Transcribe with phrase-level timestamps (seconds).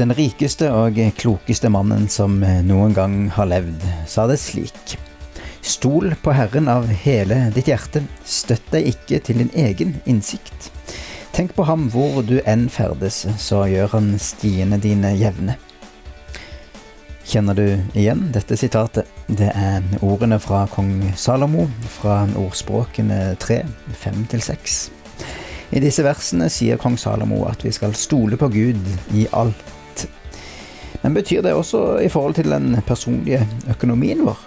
[0.00, 4.94] Den rikeste og klokeste mannen som noen gang har levd, sa det slik.
[5.60, 10.70] Stol på Herren av hele ditt hjerte, støtt deg ikke til din egen innsikt.
[11.36, 15.58] Tenk på ham hvor du enn ferdes, så gjør han stiene dine jevne.
[17.28, 19.10] Kjenner du igjen dette sitatet?
[19.28, 21.66] Det er ordene fra kong Salomo
[21.98, 23.58] fra ordspråkene 3,
[24.00, 24.78] 5-6.
[25.76, 29.60] I disse versene sier kong Salomo at vi skal stole på Gud i alt.
[31.02, 33.40] Men betyr det også i forhold til den personlige
[33.70, 34.38] økonomien vår?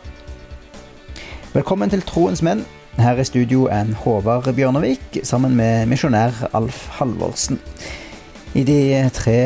[1.54, 2.62] Velkommen til Troens menn.
[2.98, 7.58] Her i studio er Håvard Bjørnevik sammen med misjonær Alf Halvorsen.
[8.54, 9.38] I de tre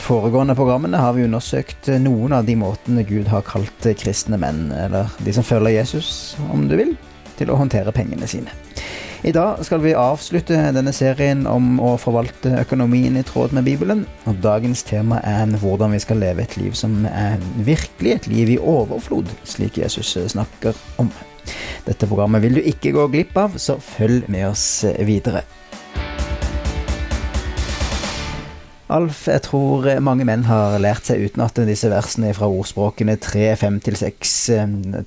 [0.00, 5.12] foregående programmene har vi undersøkt noen av de måtene Gud har kalt kristne menn, eller
[5.20, 6.94] de som følger Jesus, om du vil,
[7.36, 8.56] til å håndtere pengene sine.
[9.24, 14.02] I dag skal vi avslutte denne serien om å forvalte økonomien i tråd med Bibelen.
[14.28, 18.50] og Dagens tema er hvordan vi skal leve et liv som er virkelig et liv
[18.52, 21.08] i overflod, slik Jesus snakker om.
[21.86, 25.40] Dette programmet vil du ikke gå glipp av, så følg med oss videre.
[28.92, 33.80] Alf, jeg tror mange menn har lært seg utenat disse versene fra ordspråkene 3, 5
[33.88, 34.34] til 6.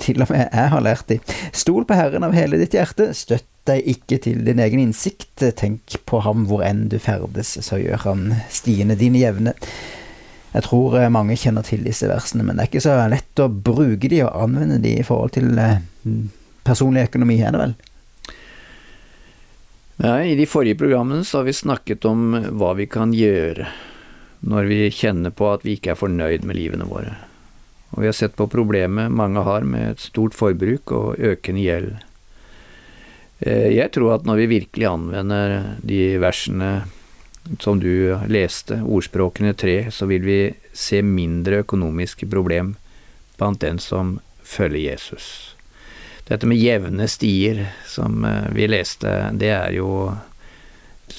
[0.01, 1.19] Til og med jeg har lært de.
[1.53, 5.99] Stol på Herren av hele ditt hjerte, støtt deg ikke til din egen innsikt, tenk
[6.09, 9.53] på ham hvor enn du ferdes, så gjør han stiene dine jevne.
[10.53, 14.09] Jeg tror mange kjenner til disse versene, men det er ikke så lett å bruke
[14.09, 15.83] de og anvende de i forhold til eh,
[16.65, 17.75] personlig økonomi, er det vel?
[19.97, 23.65] Nei, I de forrige programmene så har vi snakket om hva vi kan gjøre
[24.47, 27.15] når vi kjenner på at vi ikke er fornøyd med livene våre.
[27.95, 31.95] Og vi har sett på problemet mange har med et stort forbruk og økende gjeld.
[33.39, 36.71] Eh, jeg tror at når vi virkelig anvender de versene
[37.63, 40.39] som du leste, ordspråkene tre, så vil vi
[40.75, 42.75] se mindre økonomiske problem
[43.37, 45.55] blant den som følger Jesus.
[46.27, 49.91] Dette med jevne stier, som eh, vi leste, det er jo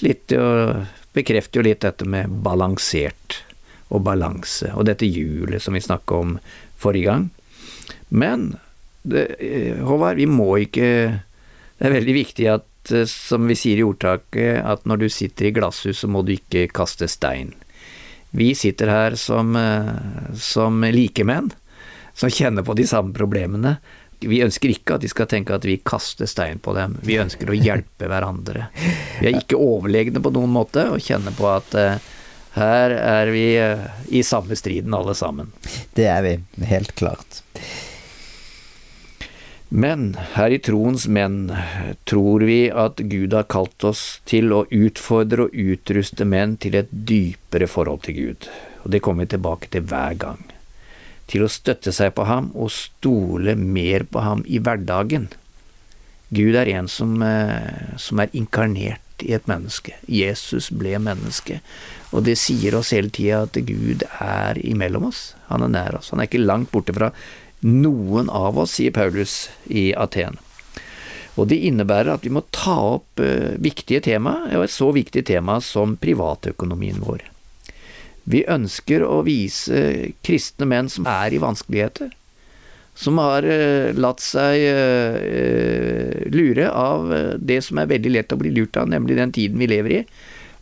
[0.05, 3.41] litt det Bekrefter jo litt dette med balansert
[3.89, 6.35] og balanse, og dette hjulet som vi snakket om
[6.79, 7.25] forrige gang.
[8.13, 8.45] Men
[9.03, 11.23] det, eh, Håvard, vi må ikke
[11.79, 15.49] Det er veldig viktig at, eh, som vi sier i ordtaket, at når du sitter
[15.49, 17.55] i glasshus, så må du ikke kaste stein.
[18.37, 19.57] Vi sitter her som,
[20.37, 21.47] som likemenn,
[22.13, 23.79] som kjenner på de samme problemene,
[24.21, 27.51] vi ønsker ikke at de skal tenke at vi kaster stein på dem, vi ønsker
[27.51, 28.69] å hjelpe hverandre.
[29.21, 32.15] Vi er ikke overlegne på noen måte, og kjenner på at uh,
[32.59, 33.45] her er vi
[34.19, 35.53] i samme striden alle sammen.
[35.95, 36.35] Det er vi,
[36.67, 37.43] helt klart.
[39.69, 41.51] Men her i troens menn
[42.09, 46.89] tror vi at Gud har kalt oss til å utfordre og utruste menn til et
[46.91, 48.49] dypere forhold til Gud,
[48.85, 50.47] og det kommer vi tilbake til hver gang
[51.29, 55.29] til å støtte seg på ham og stole mer på ham i hverdagen.
[56.35, 59.95] Gud er en som, eh, som er inkarnert i et menneske.
[60.07, 61.61] Jesus ble menneske,
[62.13, 65.35] og det sier oss hele tida at Gud er imellom oss.
[65.49, 66.11] Han er nær oss.
[66.11, 67.13] Han er ikke langt borte fra
[67.61, 70.39] noen av oss, sier Paulus i Aten.
[71.39, 75.25] Og det innebærer at vi må ta opp uh, viktige tema, og et så viktig
[75.29, 77.23] tema som privatøkonomien vår.
[78.29, 82.11] Vi ønsker å vise kristne menn som er i vanskeligheter,
[82.99, 88.53] som har uh, latt seg uh, lure av det som er veldig lett å bli
[88.55, 90.05] lurt av, nemlig den tiden vi lever i,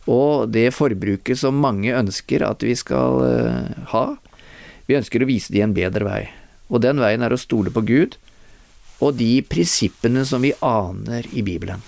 [0.07, 3.17] og det forbruket som mange ønsker at vi skal
[3.91, 4.03] ha.
[4.87, 6.21] Vi ønsker å vise dem en bedre vei,
[6.67, 8.17] og den veien er å stole på Gud
[9.03, 11.83] og de prinsippene som vi aner i Bibelen.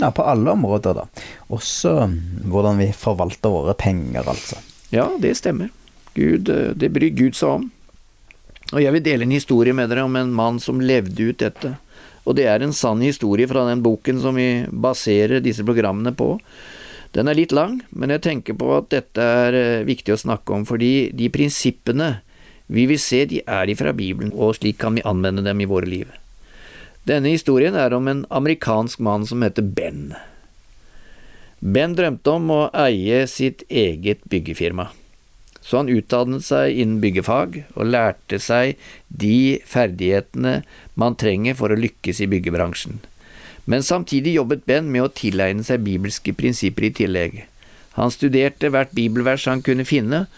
[0.00, 1.26] Ja, på alle områder, da.
[1.52, 1.92] Også
[2.48, 4.60] hvordan vi forvalter våre penger, altså.
[4.94, 5.68] Ja, det stemmer.
[6.14, 7.68] Gud, eh, det bryr Gud seg om.
[8.70, 11.74] Og jeg vil dele en historie med dere om en mann som levde ut dette.
[12.24, 16.36] Og det er en sann historie fra den boken som vi baserer disse programmene på.
[17.12, 20.54] Den er litt lang, men jeg tenker på at dette er eh, viktig å snakke
[20.54, 22.20] om, fordi de prinsippene
[22.70, 25.90] vi vil se, de er ifra Bibelen, og slik kan vi anvende dem i våre
[25.90, 26.10] liv.
[27.08, 30.12] Denne historien er om en amerikansk mann som heter Ben.
[31.60, 34.86] Ben drømte om å eie sitt eget byggefirma,
[35.60, 38.78] så han utdannet seg innen byggefag og lærte seg
[39.08, 40.60] de ferdighetene
[40.94, 43.00] man trenger for å lykkes i byggebransjen.
[43.66, 47.42] Men samtidig jobbet Ben med å tilegne seg bibelske prinsipper i tillegg.
[47.98, 50.28] Han studerte hvert bibelvers han kunne finne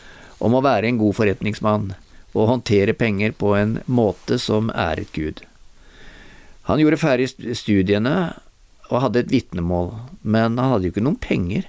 [0.42, 1.92] om å være en god forretningsmann
[2.32, 5.42] og håndtere penger på en måte som æret Gud.
[6.68, 8.16] Han gjorde ferdig studiene
[8.88, 9.92] og hadde et vitnemål,
[10.22, 11.68] men han hadde jo ikke noen penger.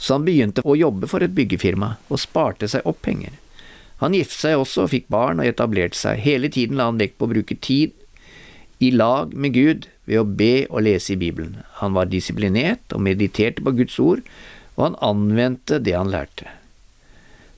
[0.00, 3.34] så han begynte å jobbe for et byggefirma og sparte seg opp penger.
[4.00, 6.22] Han giftet seg også og fikk barn og etablerte seg.
[6.24, 7.92] Hele tiden la han vekt på å bruke tid
[8.80, 11.58] i lag med Gud ved å be og lese i Bibelen.
[11.82, 14.24] Han var disiplinert og mediterte på Guds ord,
[14.78, 16.48] og han anvendte det han lærte.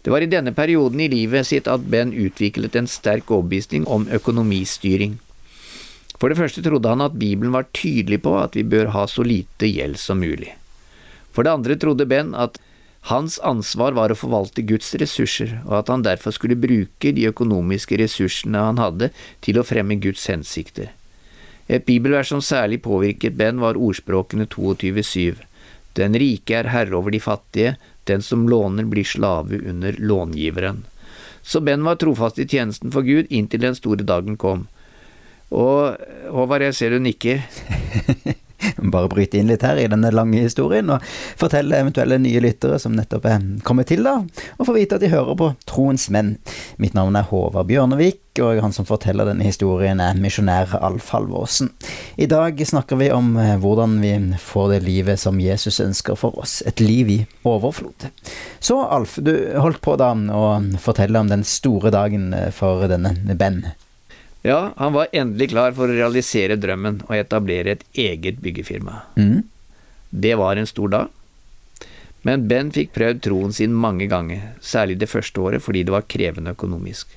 [0.02, 4.08] Det var i denne perioden i livet sitt at Ben utviklet en sterk overbevisning om
[4.10, 5.20] økonomistyring.
[6.19, 9.25] For det første trodde han at Bibelen var tydelig på at vi bør ha så
[9.26, 10.52] lite gjeld som mulig.
[11.32, 12.58] For det andre trodde Ben at
[13.10, 17.99] hans ansvar var å forvalte Guds ressurser, og at han derfor skulle bruke de økonomiske
[17.99, 19.10] ressursene han hadde,
[19.43, 20.93] til å fremme Guds hensikter.
[21.66, 25.43] Et bibelvers som særlig påvirket Ben, var ordspråkene 22,7.
[25.99, 30.84] Den rike er herre over de fattige, den som låner blir slave under långiveren.
[31.43, 34.66] Så Ben var trofast i tjenesten for Gud inntil den store dagen kom.
[35.52, 35.99] Og
[36.32, 37.43] Håvard, jeg ser du nikker.
[38.90, 41.05] bare bryte inn litt her i denne lange historien, og
[41.40, 44.19] fortelle eventuelle nye lyttere som nettopp er kommet til, da,
[44.58, 46.37] og få vite at de hører på Troens menn.
[46.82, 51.69] Mitt navn er Håvard Bjørnevik, og han som forteller denne historien er misjonær Alf Halvorsen.
[52.17, 56.38] I dag snakker vi om eh, hvordan vi får det livet som Jesus ønsker for
[56.40, 58.08] oss, et liv i overflod.
[58.61, 60.46] Så Alf, du holdt på da å
[60.81, 63.67] fortelle om den store dagen eh, for denne Ben.
[64.42, 69.04] Ja, han var endelig klar for å realisere drømmen og etablere et eget byggefirma.
[69.14, 69.42] Mm.
[70.10, 71.10] Det var en stor dag.
[72.26, 76.06] Men Ben fikk prøvd troen sin mange ganger, særlig det første året fordi det var
[76.10, 77.16] krevende økonomisk.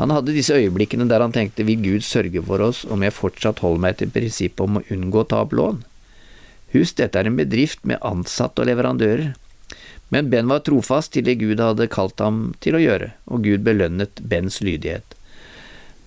[0.00, 3.60] Han hadde disse øyeblikkene der han tenkte vil Gud sørge for oss om jeg fortsatt
[3.64, 5.82] holder meg til prinsippet om å unngå å ta opp lån?
[6.72, 9.34] Husk, dette er en bedrift med ansatte og leverandører.
[10.12, 13.64] Men Ben var trofast til det Gud hadde kalt ham til å gjøre, og Gud
[13.68, 15.16] belønnet Bens lydighet.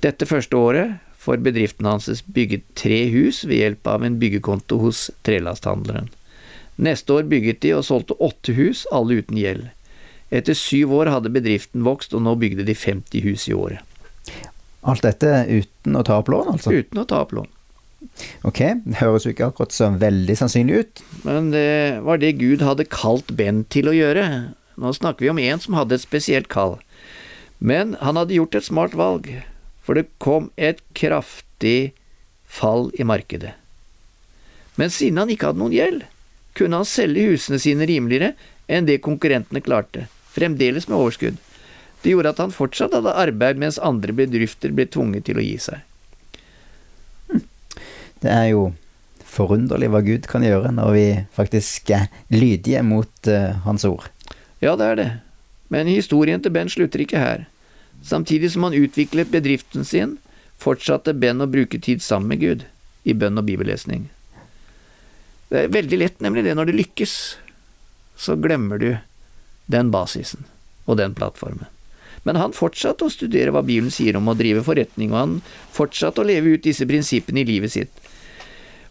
[0.06, 5.08] Dette første året får bedriften hans bygget tre hus ved hjelp av en byggekonto hos
[5.26, 6.12] trelasthandleren.
[6.76, 9.70] Neste år bygget de og solgte åtte hus, alle uten gjeld.
[10.36, 13.82] Etter syv år hadde bedriften vokst, og nå bygde de 50 hus i året.
[14.86, 16.76] Alt dette uten å ta opp lån, altså?
[16.76, 17.50] Uten å ta opp lån.
[18.46, 21.04] Ok, det høres jo ikke akkurat så veldig sannsynlig ut.
[21.26, 24.28] Men det var det Gud hadde kalt Ben til å gjøre.
[24.78, 26.78] Nå snakker vi om en som hadde et spesielt kall.
[27.58, 29.32] Men han hadde gjort et smart valg
[29.86, 31.94] for det kom et kraftig
[32.50, 33.54] fall i markedet.
[34.76, 36.04] Men siden han ikke hadde noen gjeld,
[36.58, 38.34] kunne han selge husene sine rimeligere
[38.72, 41.38] enn det konkurrentene klarte, fremdeles med overskudd.
[42.02, 45.56] Det gjorde at han fortsatt hadde arbeid mens andre bedrifter ble tvunget til å gi
[45.62, 45.80] seg.
[47.32, 47.46] Hm.
[48.22, 48.68] Det er jo
[49.36, 54.08] forunderlig hva Gud kan gjøre når vi faktisk er lydige mot uh, Hans ord.
[54.64, 55.10] Ja, det er det.
[55.74, 57.46] Men historien til Ben slutter ikke her.
[58.06, 60.18] Samtidig som han utviklet bedriften sin,
[60.62, 62.66] fortsatte Ben å bruke tid sammen med Gud,
[63.04, 64.10] i bønn og bibellesning.
[65.50, 67.16] Det er veldig lett, nemlig det, når det lykkes,
[68.18, 68.92] så glemmer du
[69.72, 70.46] den basisen
[70.86, 71.70] og den plattformen.
[72.26, 75.34] Men han fortsatte å studere hva Bibelen sier om å drive forretning, og han
[75.74, 78.06] fortsatte å leve ut disse prinsippene i livet sitt.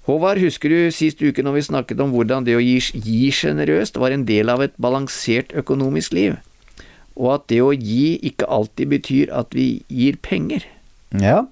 [0.06, 4.14] Håvard, husker du sist uke når vi snakket om hvordan det å gi sjenerøst var
[4.14, 6.36] en del av et balansert økonomisk liv?
[7.14, 10.66] Og at det å gi ikke alltid betyr at vi gir penger.
[11.14, 11.44] Ja,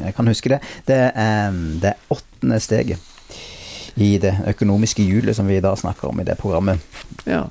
[0.00, 0.62] jeg kan huske det.
[0.88, 3.12] Det er det åttende steget
[3.96, 6.82] i det økonomiske hjulet som vi da snakker om i det programmet.
[7.24, 7.46] Ja.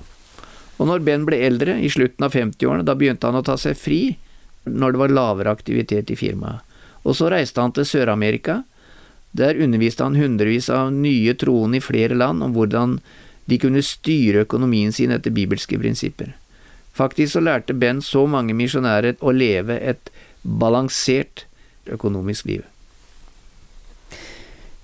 [0.75, 3.77] Og når Ben ble eldre, i slutten av 50-årene, da begynte han å ta seg
[3.79, 4.17] fri
[4.65, 6.61] når det var lavere aktivitet i firmaet.
[7.05, 8.63] Og så reiste han til Sør-Amerika.
[9.37, 12.97] Der underviste han hundrevis av nye troende i flere land om hvordan
[13.45, 16.33] de kunne styre økonomien sin etter bibelske prinsipper.
[16.95, 20.11] Faktisk så lærte Ben så mange misjonærer å leve et
[20.43, 21.43] balansert
[21.91, 22.63] økonomisk liv.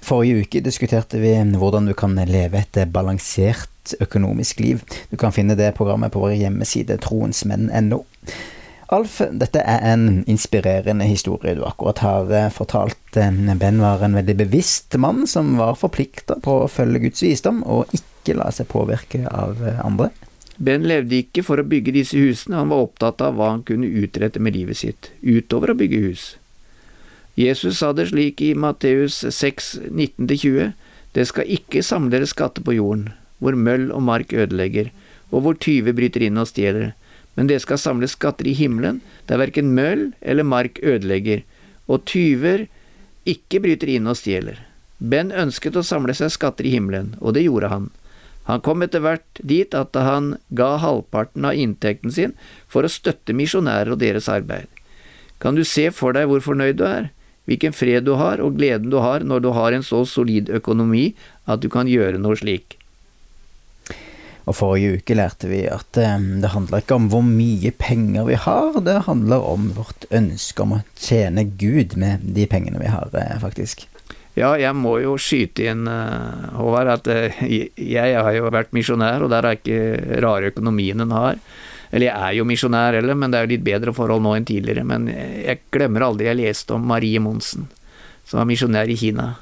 [0.02, 4.82] Forrige uke diskuterte vi hvordan du kan leve et balansert økonomisk liv.
[5.12, 8.02] Du kan finne det programmet på vår hjemmeside troensmenn.no.
[8.92, 13.00] Alf, dette er en inspirerende historie du akkurat har eh, fortalt.
[13.16, 17.94] Ben var en veldig bevisst mann som var forplikta på å følge Guds visdom og
[17.96, 20.10] ikke la seg påvirke av andre.
[20.62, 23.90] Ben levde ikke for å bygge disse husene, han var opptatt av hva han kunne
[24.04, 26.26] utrette med livet sitt, utover å bygge hus.
[27.40, 30.74] Jesus sa det slik i Matteus 6, 19–20,
[31.18, 33.10] det skal ikke samle dere skatter på jorden,
[33.42, 34.92] hvor møll og mark ødelegger,
[35.32, 36.92] og hvor tyver bryter inn og stjeler,
[37.34, 39.00] men det skal samle skatter i himmelen,
[39.32, 41.42] der verken møll eller mark ødelegger,
[41.90, 42.68] og tyver
[43.26, 44.60] ikke bryter inn og stjeler.
[45.02, 47.90] Ben ønsket å samle seg skatter i himmelen, og det gjorde han.
[48.50, 52.34] Han kom etter hvert dit at han ga halvparten av inntekten sin
[52.72, 54.68] for å støtte misjonærer og deres arbeid.
[55.42, 57.10] Kan du se for deg hvor fornøyd du er,
[57.50, 61.12] hvilken fred du har og gleden du har når du har en så solid økonomi
[61.50, 62.78] at du kan gjøre noe slik?
[64.50, 68.38] Og forrige uke lærte vi at eh, det handler ikke om hvor mye penger vi
[68.42, 73.14] har, det handler om vårt ønske om å tjene Gud med de pengene vi har,
[73.14, 73.86] eh, faktisk.
[74.38, 77.10] Ja, jeg må jo skyte inn, eh, Håvard, at
[77.42, 81.42] jeg har jo vært misjonær, og der er ikke rare økonomien en har.
[81.92, 84.48] Eller jeg er jo misjonær heller, men det er jo litt bedre forhold nå enn
[84.48, 84.86] tidligere.
[84.88, 87.68] Men jeg glemmer aldri jeg leste om Marie Monsen,
[88.24, 89.34] som var misjonær i Kina.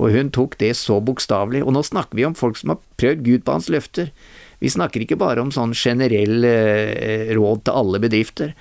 [0.00, 1.64] Og hun tok det så bokstavelig.
[1.64, 4.12] Og nå snakker vi om folk som har prøvd Gud på hans løfter.
[4.60, 8.52] Vi snakker ikke bare om sånn generell eh, råd til alle bedrifter,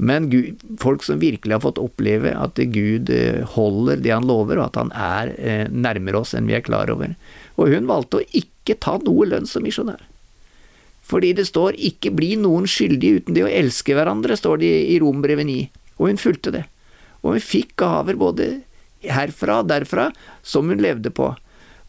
[0.00, 4.56] men Gud, folk som virkelig har fått oppleve at Gud eh, holder det han lover,
[4.56, 7.12] og at han er eh, nærmere oss enn vi er klar over.
[7.60, 10.00] Og hun valgte å ikke ta noe lønn som misjonær.
[11.04, 14.96] Fordi det står 'ikke bli noen skyldig uten det å elske hverandre', står det i
[15.02, 15.68] Rombrevet 9.
[15.98, 16.64] Og hun fulgte det.
[17.20, 18.62] Og hun fikk gaver både
[19.04, 21.34] herfra og derfra som hun levde på.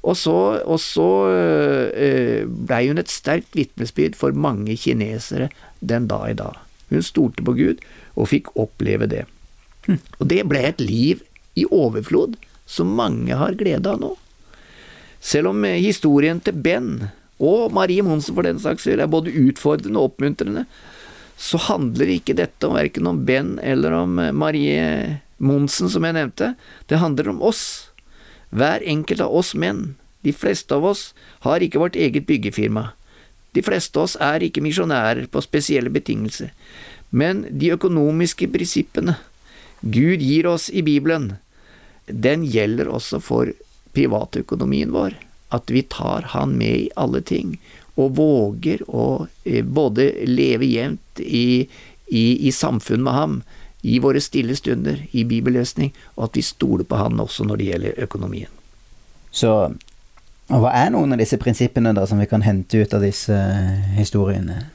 [0.03, 5.48] Og så, og så øh, blei hun et sterkt vitnesbyrd for mange kinesere
[5.80, 6.60] den dag i dag.
[6.91, 7.81] Hun stolte på Gud
[8.13, 9.25] og fikk oppleve det.
[10.19, 11.24] Og det ble et liv
[11.57, 12.38] i overflod
[12.69, 14.13] som mange har glede av nå.
[15.21, 17.10] Selv om historien til Ben,
[17.41, 20.65] og Marie Monsen for den saks skyld, er både utfordrende og oppmuntrende,
[21.41, 26.53] så handler ikke dette om verken om Ben eller om Marie Monsen, som jeg nevnte,
[26.89, 27.63] det handler om oss.
[28.53, 32.91] Hver enkelt av oss menn, de fleste av oss, har ikke vårt eget byggefirma.
[33.51, 36.53] De fleste av oss er ikke misjonærer på spesielle betingelser,
[37.12, 39.17] men de økonomiske prinsippene
[39.81, 41.36] Gud gir oss i Bibelen,
[42.05, 43.51] den gjelder også for
[43.96, 45.15] privatøkonomien vår,
[45.51, 47.58] at vi tar Han med i alle ting,
[48.00, 51.67] og våger å eh, både leve jevnt i,
[52.08, 53.41] i, i samfunn med ham,
[53.81, 57.70] i våre stille stunder, i bibelløsning, og at vi stoler på Han også når det
[57.72, 58.53] gjelder økonomien.
[59.31, 59.74] Så
[60.50, 63.91] hva er noen av disse prinsippene da som vi kan hente ut av disse eh,
[63.98, 64.65] historiene?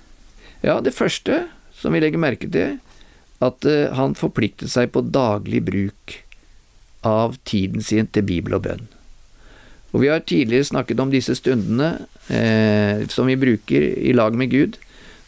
[0.64, 1.46] Ja, det første
[1.76, 2.78] som vi legger merke til,
[3.44, 6.14] at uh, han forpliktet seg på daglig bruk
[7.04, 8.86] av tiden sin til bibel og bønn.
[9.92, 14.50] Og Vi har tidligere snakket om disse stundene eh, som vi bruker i lag med
[14.52, 14.80] Gud,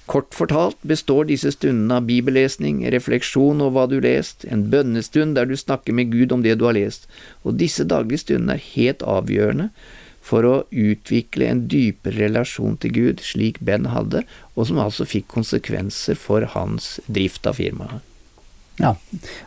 [0.09, 5.45] Kort fortalt består disse stundene av bibellesning, refleksjon over hva du lest, en bønnestund der
[5.51, 7.05] du snakker med Gud om det du har lest,
[7.45, 9.69] og disse daglige stundene er helt avgjørende
[10.29, 15.31] for å utvikle en dypere relasjon til Gud, slik Ben hadde, og som altså fikk
[15.33, 18.05] konsekvenser for hans drift av firmaet.
[18.79, 18.93] Ja,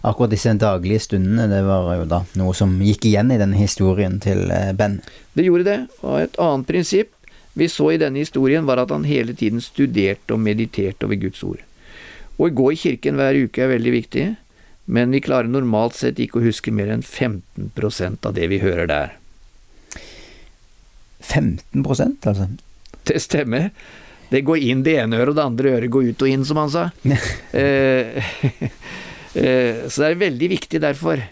[0.04, 4.18] akkurat disse daglige stundene, det var jo da noe som gikk igjen i denne historien
[4.20, 5.00] til eh, Ben.
[5.38, 7.16] Det gjorde det, og et annet prinsipp
[7.54, 11.44] vi så i denne historien, var at han hele tiden studerte og mediterte over Guds
[11.44, 11.64] ord.
[12.40, 14.28] Å gå i kirken hver uke er veldig viktig,
[14.92, 18.88] men vi klarer normalt sett ikke å huske mer enn 15% av det vi hører
[18.90, 19.18] der.
[21.22, 22.48] 15% altså?
[23.08, 23.70] Det stemmer.
[24.32, 26.60] Det går inn det ene øret, og det andre øret går ut og inn, som
[26.62, 26.90] han sa.
[27.52, 28.22] Eh,
[29.42, 31.24] eh, så det er veldig viktig derfor,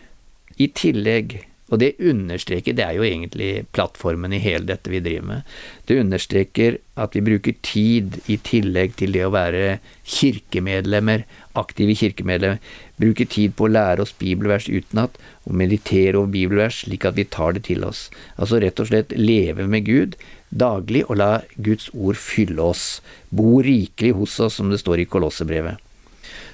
[0.60, 1.38] i tillegg
[1.70, 5.52] og det understreker, det er jo egentlig plattformen i hele dette vi driver med,
[5.90, 11.24] det understreker at vi bruker tid i tillegg til det å være kirkemedlemmer,
[11.60, 12.60] aktive kirkemedlemmer,
[13.00, 17.28] bruker tid på å lære oss bibelvers utenat og meditere over bibelvers slik at vi
[17.30, 18.10] tar det til oss.
[18.36, 23.60] Altså rett og slett leve med Gud daglig og la Guds ord fylle oss, bo
[23.66, 25.78] rikelig hos oss, som det står i Kolossebrevet.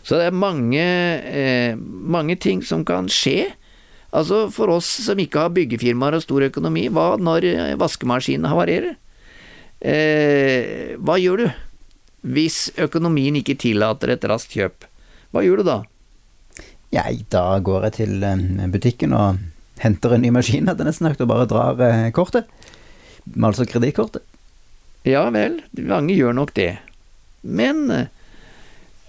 [0.05, 3.53] Så det er mange, eh, mange ting som kan skje
[4.15, 7.49] Altså, for oss som ikke har byggefirmaer og stor økonomi, hva når
[7.81, 8.95] vaskemaskinen havarerer?
[9.85, 11.47] Eh, hva gjør du
[12.25, 14.87] hvis økonomien ikke tillater et raskt kjøp?
[15.35, 15.75] Hva gjør du da?
[16.95, 19.43] Jeg, da går jeg til eh, butikken og
[19.83, 22.47] henter en ny maskin, hadde jeg nesten sagt, og bare drar eh, kortet.
[23.35, 24.23] Altså kredittkortet.
[25.05, 26.77] Ja vel, mange gjør nok det.
[27.45, 28.07] Men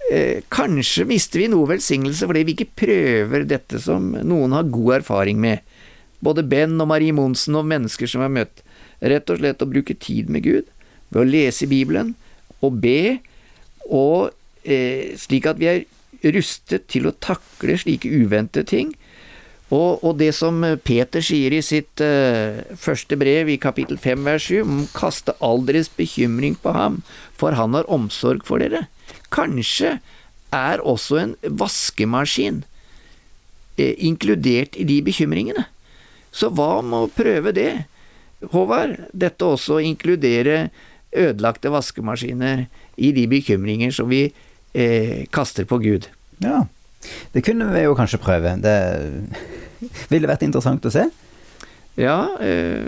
[0.07, 5.01] Eh, kanskje mister vi noe velsignelse fordi vi ikke prøver dette som noen har god
[5.01, 5.65] erfaring med,
[6.23, 8.63] både Ben og Marie Monsen og mennesker som har møtt,
[9.03, 10.71] rett og slett å bruke tid med Gud,
[11.11, 12.15] ved å lese Bibelen
[12.63, 13.19] og be,
[13.91, 14.31] og
[14.63, 15.83] eh, slik at vi er
[16.31, 18.95] rustet til å takle slike uventede ting.
[19.67, 24.45] Og, og, det som Peter sier i sitt uh, første brev i kapittel 5 vers
[24.47, 27.01] 7, om kaste all deres bekymring på ham,
[27.35, 28.85] for han har omsorg for dere.
[29.33, 29.97] Kanskje
[30.55, 32.63] er også en vaskemaskin
[33.77, 35.67] eh, inkludert i de bekymringene.
[36.31, 37.71] Så hva med å prøve det,
[38.53, 38.99] Håvard?
[39.17, 40.67] Dette også å inkludere
[41.17, 42.67] ødelagte vaskemaskiner
[43.01, 46.09] i de bekymringer som vi eh, kaster på Gud.
[46.43, 46.65] Ja,
[47.33, 48.57] det kunne vi jo kanskje prøve.
[48.61, 48.77] Det
[50.11, 51.07] ville vært interessant å se.
[51.97, 52.85] Ja, eh,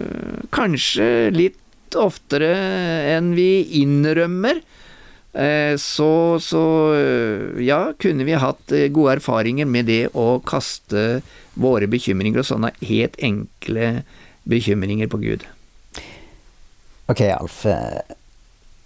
[0.54, 2.52] kanskje litt oftere
[3.16, 4.62] enn vi innrømmer,
[5.30, 6.62] så, så
[7.62, 11.22] ja, kunne vi hatt gode erfaringer med det å kaste
[11.54, 13.92] våre bekymringer og sånne helt enkle
[14.50, 15.46] bekymringer på Gud.
[17.14, 17.62] Ok, Alf.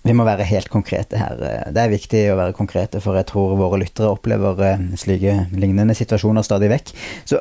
[0.03, 1.39] Vi må være helt konkrete her.
[1.71, 5.95] Det er viktig å være konkrete, for jeg tror våre lyttere opplever eh, slike lignende
[5.95, 6.91] situasjoner stadig vekk.
[7.29, 7.39] Så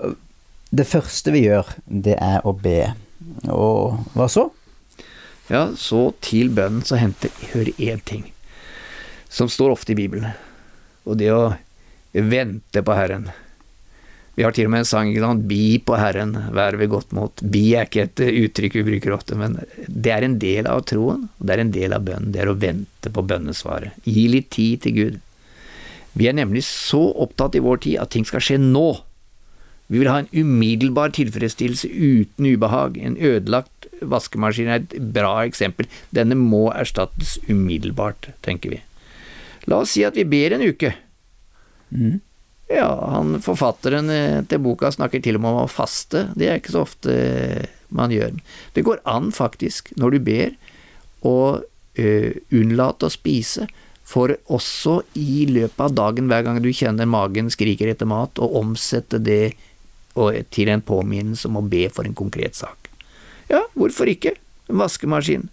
[0.70, 2.92] det første vi gjør, det er å be.
[3.50, 4.46] Og hva så?
[5.50, 8.28] Ja, så til bønnen så henter hør én ting,
[9.32, 10.34] som står ofte i Bibelen,
[11.08, 11.54] og det å
[12.12, 13.30] vente på Herren.
[14.34, 17.10] Vi har til og med en sang, ikke sant, Bi på Herren, vær ved godt
[17.16, 17.42] mot.
[17.52, 19.58] Bi er ikke et uttrykk vi bruker ofte, men
[19.88, 22.32] det er en del av troen, og det er en del av bønnen.
[22.32, 23.96] Det er å vente på bønnesvaret.
[24.08, 25.18] Gi litt tid til Gud.
[26.16, 28.86] Vi er nemlig så opptatt i vår tid at ting skal skje nå.
[29.92, 32.96] Vi vil ha en umiddelbar tilfredsstillelse uten ubehag.
[33.00, 35.88] En ødelagt vaskemaskin er et bra eksempel.
[36.16, 38.80] Denne må erstattes umiddelbart, tenker vi.
[39.70, 40.92] La oss si at vi ber en uke.
[41.92, 42.20] Mm.
[42.72, 46.26] Ja, han, forfatteren eh, til boka snakker til og med om å faste.
[46.38, 48.38] Det er ikke så ofte eh, man gjør.
[48.72, 50.54] Det går an, faktisk, når du ber,
[51.22, 53.68] å uh, unnlate å spise,
[54.02, 58.48] for også i løpet av dagen, hver gang du kjenner magen skriker etter mat, å
[58.58, 59.52] omsette det
[60.52, 62.90] til en påminnelse om å be for en konkret sak.
[63.52, 64.34] Ja, hvorfor ikke?
[64.72, 65.46] En vaskemaskin.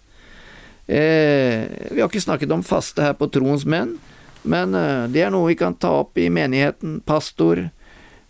[0.89, 3.97] Eh, vi har ikke snakket om faste her på Troens menn.
[4.41, 7.61] Men eh, det er noe vi kan ta opp i menigheten, pastor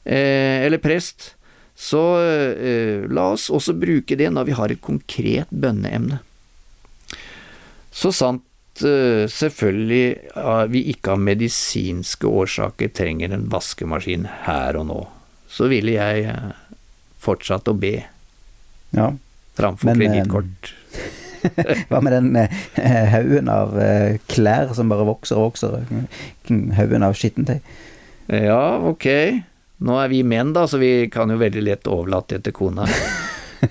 [0.04, 1.34] eh, eller prest.
[1.80, 6.22] Så eh, la oss også bruke det når vi har et konkret bønneemne.
[7.92, 8.46] Så sant
[8.80, 10.04] selvfølgelig
[10.72, 15.00] vi ikke av medisinske årsaker trenger en vaskemaskin her og nå,
[15.52, 16.38] så ville jeg
[17.20, 17.98] fortsatt å be.
[18.96, 19.10] Ja.
[19.60, 20.72] Framfor kredittkort.
[21.90, 25.80] Hva med den eh, haugen av eh, klær som bare vokser og vokser?
[26.78, 27.60] Haugen av skittentøy?
[28.30, 29.08] Ja, ok.
[29.86, 32.88] Nå er vi menn, da, så vi kan jo veldig lett overlate det til kona.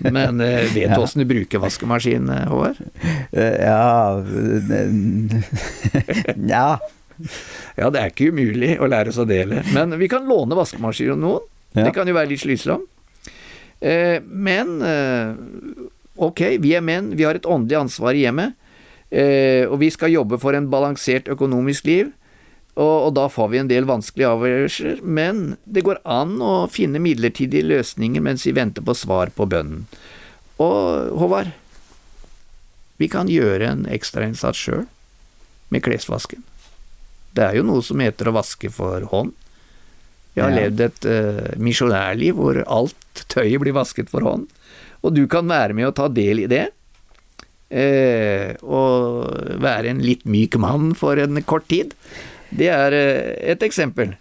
[0.05, 2.81] Men eh, vet du åssen du bruker vaskemaskin, Håvard?
[3.33, 4.21] Ja
[6.55, 6.69] Ja.
[7.75, 9.69] Ja, det er ikke umulig å lære seg det heller.
[9.75, 11.49] Men vi kan låne vaskemaskin av noen.
[11.75, 11.89] Ja.
[11.89, 12.87] Det kan jo være litt slitsomt.
[13.79, 14.71] Men
[16.19, 18.57] Ok, vi er menn, vi har et åndelig ansvar i hjemmet,
[19.11, 22.11] eh, og vi skal jobbe for en balansert økonomisk liv.
[22.79, 27.03] Og, og da får vi en del vanskelige avgjørelser, men det går an å finne
[27.03, 29.89] midlertidige løsninger mens vi venter på svar på bønnen.
[30.63, 31.51] Og Håvard,
[32.99, 34.87] vi kan gjøre en ekstrainnsats sjøl,
[35.75, 36.45] med klesvasken.
[37.37, 39.35] Det er jo noe som heter å vaske for hånd.
[40.35, 40.63] Jeg har ja.
[40.63, 44.47] levd et uh, misjonærliv hvor alt tøyet blir vasket for hånd.
[45.03, 46.67] Og du kan være med og ta del i det.
[47.69, 49.29] Eh, og
[49.61, 51.95] være en litt myk mann for en kort tid.
[52.51, 54.15] Det er eh, et eksempel.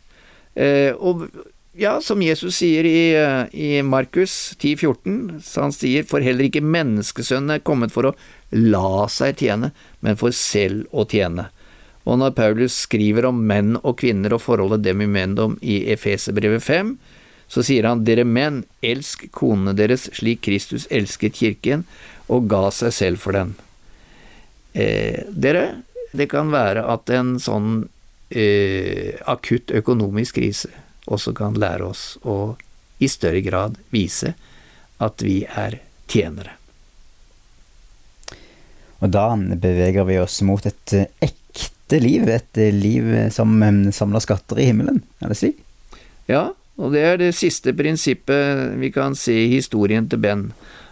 [0.58, 1.30] Eh, og
[1.78, 6.64] ja, som Jesus sier i, eh, i Markus 10,14, så han sier for heller ikke
[6.66, 8.16] menneskesønnen er kommet for å
[8.56, 11.50] la seg tjene, men for selv å tjene.
[12.08, 16.96] Og når Paulus skriver om menn og kvinner og forholdet dem imellom i Efeserbrevet 5,
[17.48, 21.86] så sier han dere menn, elsk konene deres slik Kristus elsket kirken
[22.28, 23.54] og ga seg selv for den.
[24.76, 27.88] Eh, dere, det kan være at en sånn
[28.30, 30.72] eh, akutt økonomisk krise
[31.08, 32.58] også kan lære oss å
[33.00, 34.34] i større grad vise
[35.04, 35.80] at vi er
[36.10, 36.58] tjenere.
[38.98, 44.24] Og da beveger vi oss mot et eh, ekte liv, et liv som eh, samler
[44.26, 45.62] skatter i himmelen, er det slik?
[46.28, 50.48] Ja, og det er det siste prinsippet vi kan se i historien til Ben,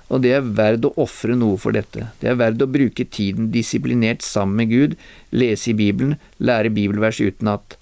[0.09, 2.09] og det er verd å ofre noe for dette.
[2.21, 4.95] Det er verd å bruke tiden disiplinert sammen med Gud,
[5.33, 7.77] lese i Bibelen, lære bibelvers utenat.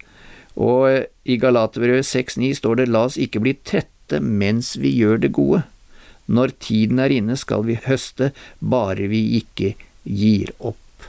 [0.56, 5.34] Og i Galaterbrevet 6,9 står det la oss ikke bli trette mens vi gjør det
[5.36, 5.64] gode.
[6.28, 11.08] Når tiden er inne skal vi høste, bare vi ikke gir opp.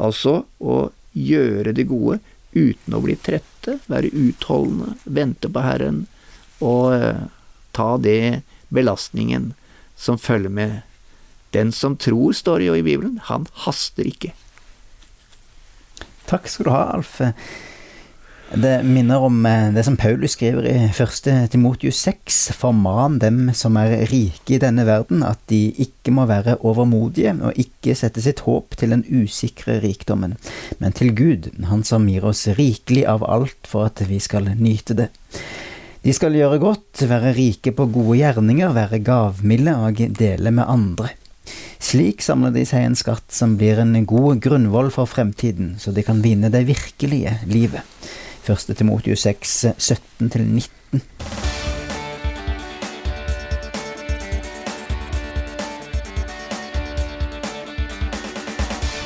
[0.00, 0.78] Altså å
[1.12, 2.20] gjøre det gode
[2.54, 6.06] uten å bli trette, være utholdende, vente på Herren,
[6.64, 7.24] og eh,
[7.76, 8.42] ta det
[8.74, 9.52] belastningen
[9.96, 10.76] som følger med.
[11.56, 14.34] Den som tror, står jo i Bibelen, han haster ikke.
[16.28, 17.20] Takk skal du ha, Alf.
[18.48, 21.50] Det minner om eh, det som Paulus skriver i 1.
[21.52, 22.38] Timotius 6.
[22.56, 27.60] Forman dem som er rike i denne verden, at de ikke må være overmodige og
[27.60, 30.38] ikke sette sitt håp til den usikre rikdommen,
[30.80, 34.96] men til Gud, Han som gir oss rikelig av alt for at vi skal nyte
[34.96, 35.10] det.
[36.08, 41.10] De skal gjøre godt, være rike på gode gjerninger, være gavmilde og dele med andre.
[41.84, 46.06] Slik samler de seg en skatt som blir en god grunnvoll for fremtiden, så de
[46.06, 47.84] kan vinne det virkelige livet.
[48.40, 51.67] Første Timotius 6, 17-19.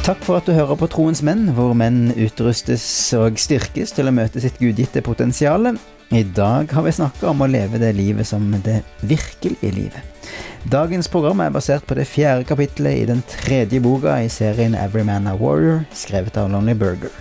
[0.02, 2.82] Takk for at du hører på Troens menn, hvor menn utrustes
[3.14, 5.76] og styrkes til å møte sitt gudgitte potensial.
[6.10, 10.26] I dag har vi snakka om å leve det livet som det virkelige livet.
[10.74, 15.06] Dagens program er basert på det fjerde kapittelet i den tredje boka i serien Every
[15.06, 17.14] Man a Warrior, skrevet av Lonely Burger.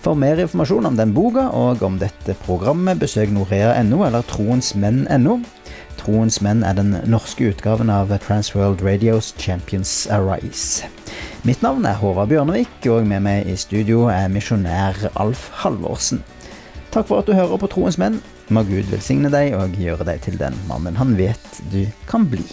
[0.00, 5.42] For mer informasjon om den boka og om dette programmet, besøk norea.no eller troensmenn.no.
[6.00, 10.88] Troens menn er den norske utgaven av Transworld Radios Champions Arise.
[11.46, 16.24] Mitt navn er Håvard Bjørnevik, og med meg i studio er misjonær Alf Halvorsen.
[16.94, 18.20] Takk for at du hører på Troens menn.
[18.50, 22.46] Må Gud velsigne deg og gjøre deg til den mannen han vet du kan bli.